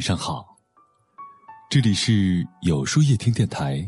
[0.00, 0.56] 晚上好，
[1.68, 3.86] 这里是有书夜听电台，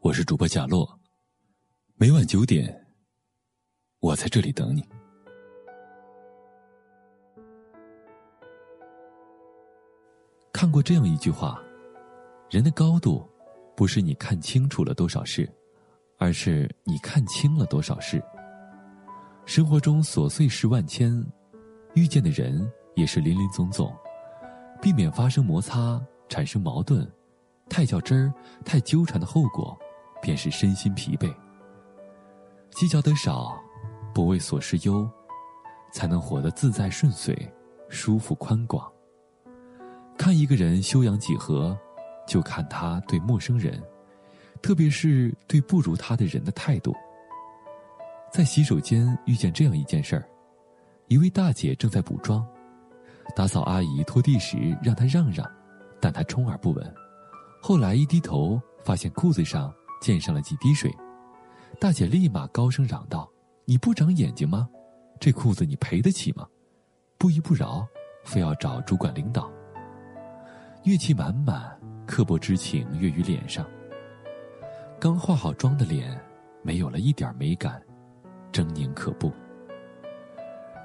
[0.00, 0.88] 我是主播贾洛，
[1.96, 2.86] 每晚九点，
[3.98, 4.88] 我在这里等你。
[10.52, 11.60] 看过这样一句话：
[12.48, 13.28] 人的高度，
[13.74, 15.52] 不是你看清楚了多少事，
[16.16, 18.22] 而是你看清了多少事。
[19.46, 21.12] 生活中琐碎事万千，
[21.96, 23.92] 遇见的人也是林林总总。
[24.80, 27.06] 避免发生摩擦，产生矛盾，
[27.68, 28.32] 太较真儿，
[28.64, 29.76] 太纠缠的后果，
[30.22, 31.32] 便是身心疲惫。
[32.70, 33.58] 计较得少，
[34.14, 35.08] 不为琐事忧，
[35.92, 37.36] 才能活得自在顺遂，
[37.88, 38.90] 舒服宽广。
[40.18, 41.76] 看一个人修养几何，
[42.26, 43.82] 就看他对陌生人，
[44.62, 46.94] 特别是对不如他的人的态度。
[48.32, 50.28] 在洗手间遇见这样一件事儿，
[51.08, 52.46] 一位大姐正在补妆。
[53.34, 55.46] 打扫阿姨拖地时，让她让让，
[56.00, 56.94] 但她充耳不闻。
[57.60, 60.94] 后来一低头，发现裤子上溅上了几滴水，
[61.80, 63.28] 大姐立马高声嚷道
[63.66, 64.68] ：“你不长眼睛吗？
[65.18, 66.46] 这裤子你赔得起吗？”
[67.18, 67.86] 不依不饶，
[68.24, 69.50] 非要找主管领导。
[70.84, 73.66] 怨气满满，刻薄之情跃于脸上。
[75.00, 76.18] 刚化好妆的脸，
[76.62, 77.82] 没有了一点美感，
[78.52, 79.32] 狰狞可怖。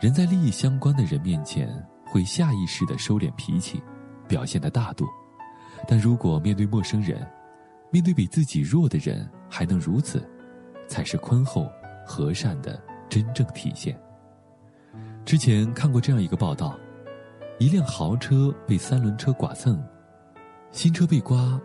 [0.02, 1.86] 人在利益相关的人面前。
[2.12, 3.82] 会下意识的收敛脾气，
[4.28, 5.08] 表现的大度，
[5.88, 7.26] 但如果面对陌生人，
[7.90, 10.30] 面对比自己弱的人还能如此，
[10.90, 11.72] 才是宽厚
[12.06, 13.98] 和善的真正体现。
[15.24, 16.78] 之前看过这样一个报道：
[17.60, 19.82] 一辆豪车被三轮车剐蹭，
[20.70, 21.58] 新车被刮，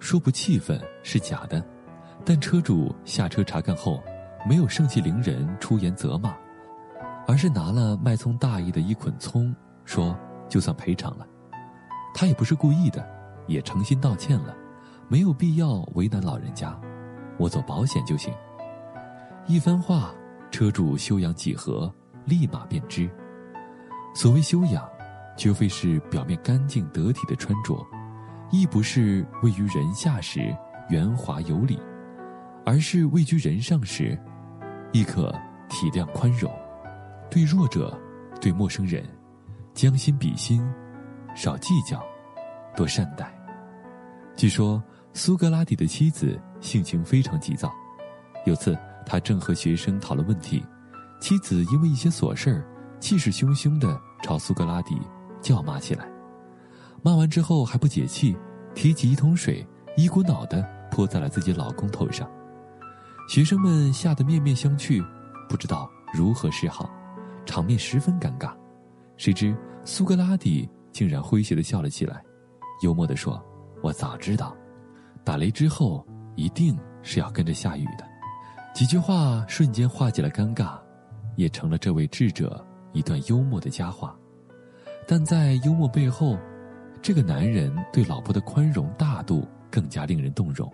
[0.00, 1.64] 说不气愤是假的，
[2.26, 4.02] 但车主下车查看后，
[4.46, 6.36] 没有盛气凌人出言责骂。
[7.26, 9.54] 而是拿了卖葱大爷的一捆葱，
[9.84, 10.16] 说
[10.48, 11.26] 就算赔偿了，
[12.14, 13.04] 他也不是故意的，
[13.46, 14.54] 也诚心道歉了，
[15.08, 16.78] 没有必要为难老人家，
[17.36, 18.32] 我走保险就行。
[19.46, 20.14] 一番话，
[20.50, 21.92] 车主修养几何，
[22.24, 23.10] 立马便知。
[24.14, 24.88] 所谓修养，
[25.36, 27.84] 绝非是表面干净得体的穿着，
[28.50, 30.56] 亦不是位于人下时
[30.88, 31.78] 圆滑有礼，
[32.64, 34.18] 而是位居人上时，
[34.92, 35.30] 亦可
[35.68, 36.50] 体谅宽容。
[37.30, 37.98] 对弱者，
[38.40, 39.04] 对陌生人，
[39.74, 40.62] 将心比心，
[41.34, 42.02] 少计较，
[42.76, 43.32] 多善待。
[44.36, 44.82] 据说
[45.12, 47.72] 苏格拉底的妻子性情非常急躁，
[48.44, 50.64] 有次他正和学生讨论问题，
[51.20, 52.64] 妻子因为一些琐事儿，
[53.00, 55.00] 气势汹汹地朝苏格拉底
[55.40, 56.08] 叫骂起来。
[57.02, 58.36] 骂完之后还不解气，
[58.74, 59.66] 提起一桶水，
[59.96, 62.28] 一股脑的泼在了自己老公头上。
[63.28, 65.04] 学生们吓得面面相觑，
[65.48, 66.90] 不知道如何是好。
[67.46, 68.52] 场面十分尴尬，
[69.16, 72.22] 谁知苏格拉底竟然诙谐的笑了起来，
[72.82, 73.42] 幽默的说
[73.82, 74.54] ：“我早知道，
[75.24, 78.04] 打雷之后一定是要跟着下雨的。”
[78.74, 80.78] 几句话瞬间化解了尴尬，
[81.36, 82.62] 也成了这位智者
[82.92, 84.14] 一段幽默的佳话。
[85.06, 86.36] 但在幽默背后，
[87.00, 90.70] 这个男人对老婆的宽容大度更加令人动容。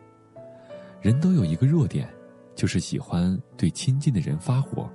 [1.01, 2.09] 人都有一个弱点，
[2.57, 4.91] 就是喜欢对亲近的人发火，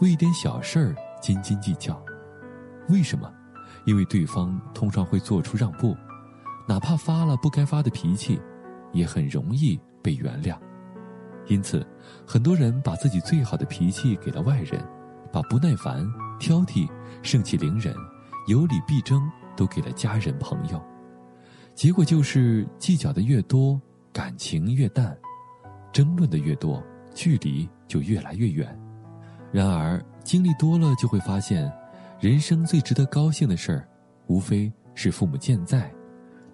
[0.00, 0.94] 为一点小事儿。
[1.24, 2.04] 斤斤计较，
[2.90, 3.32] 为什么？
[3.86, 5.96] 因为对方通常会做出让步，
[6.68, 8.38] 哪怕发了不该发的脾气，
[8.92, 10.54] 也很容易被原谅。
[11.46, 11.82] 因此，
[12.26, 14.86] 很多人把自己最好的脾气给了外人，
[15.32, 16.06] 把不耐烦、
[16.38, 16.86] 挑剔、
[17.22, 17.94] 盛气凌人、
[18.46, 20.78] 有理必争都给了家人朋友，
[21.74, 23.80] 结果就是计较的越多，
[24.12, 25.16] 感情越淡；
[25.90, 26.82] 争论的越多，
[27.14, 28.78] 距离就越来越远。
[29.54, 31.72] 然而，经历多了就会发现，
[32.18, 33.88] 人生最值得高兴的事儿，
[34.26, 35.94] 无非是父母健在，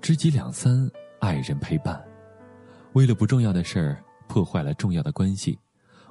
[0.02, 0.86] 知己两三，
[1.18, 1.98] 爱人陪伴。
[2.92, 5.58] 为了不重要的事儿破坏了重要的关系，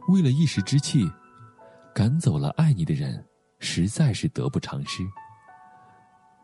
[0.08, 1.08] 为了一时之气，
[1.94, 3.24] 赶走了爱你的人，
[3.60, 5.04] 实在是得不偿失。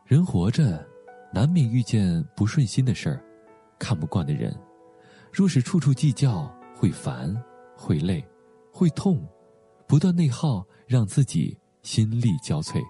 [0.05, 0.87] 人活着，
[1.33, 3.19] 难免遇见不顺心的事儿，
[3.79, 4.55] 看不惯的人。
[5.33, 7.35] 若是处处计较，会烦，
[7.75, 8.23] 会累，
[8.71, 9.27] 会痛。
[9.87, 12.81] 不断内耗，让自己心力交瘁。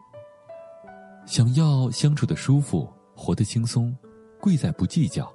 [1.26, 3.96] 想要相处的舒服，活得轻松，
[4.40, 5.32] 贵在不计较。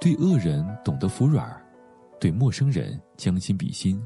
[0.00, 1.50] 对恶人懂得服软，
[2.18, 4.02] 对陌生人将心比心，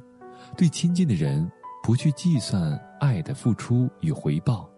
[0.56, 1.50] 对亲近的人
[1.82, 4.68] 不去计算爱的付出与回报。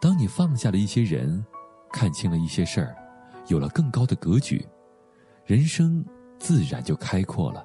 [0.00, 1.44] 当你放下了一些人，
[1.92, 2.96] 看清了一些事儿，
[3.46, 4.66] 有了更高的格局，
[5.44, 6.04] 人生
[6.38, 7.64] 自然就开阔了。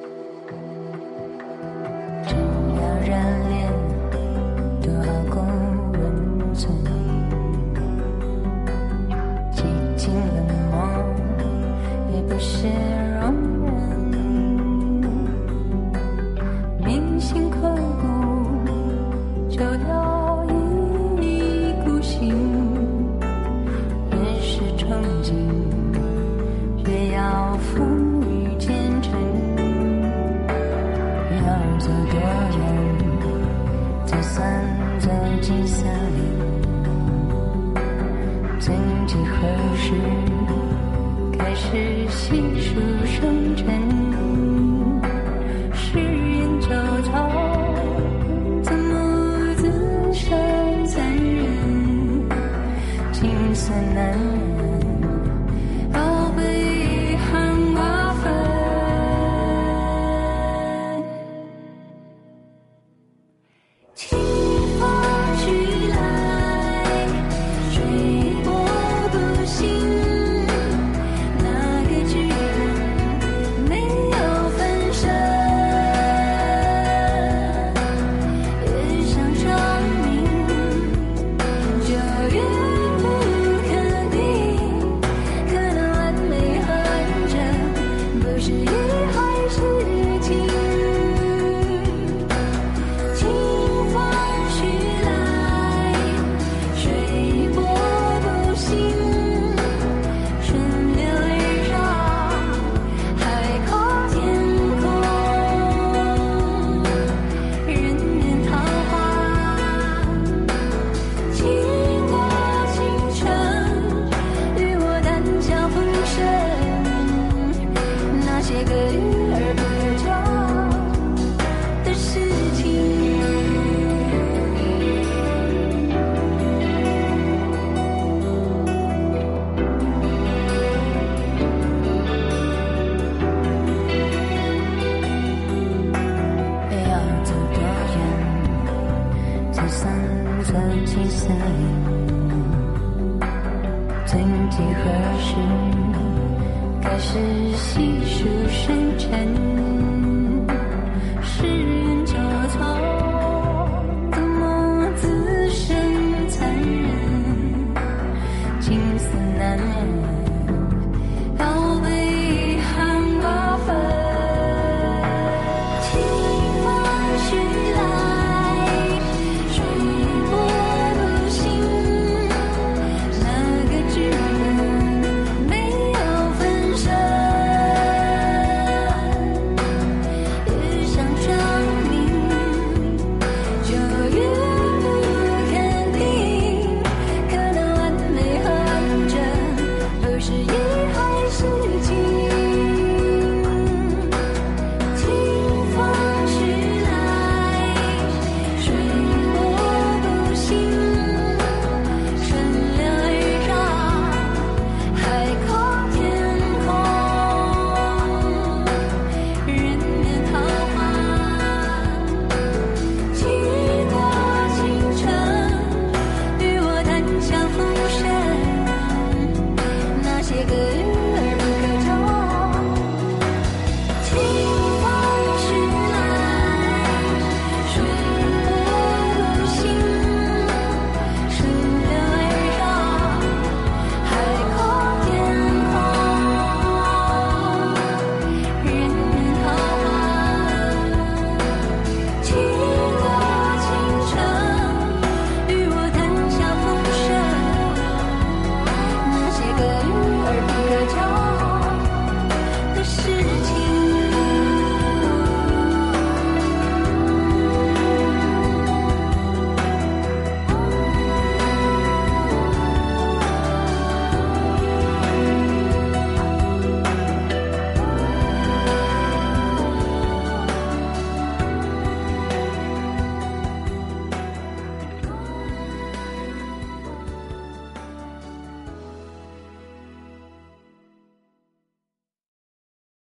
[35.41, 35.83] 景色。
[38.59, 38.75] 曾
[39.07, 39.91] 几何时
[41.37, 43.65] 开始细数生辰，
[45.73, 46.67] 誓言久
[47.11, 47.11] 长，
[48.61, 49.63] 怎么自
[50.13, 50.37] 伤
[50.85, 52.29] 残忍？
[53.11, 54.60] 情色难忍，